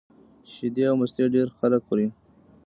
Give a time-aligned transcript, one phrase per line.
[0.51, 2.07] شیدې او مستې ډېری خلک خوري